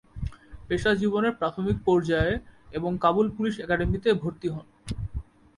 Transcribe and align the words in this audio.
পেশা 0.67 0.91
জীবনের 0.93 1.37
প্রাথমিক 1.39 1.77
পর্যায়ে, 1.85 2.33
এবং 2.71 2.91
কাবুল 2.97 3.27
পুলিশ 3.37 3.55
একাডেমিতে 3.59 4.09
ভর্তি 4.21 4.47
হন। 4.49 4.65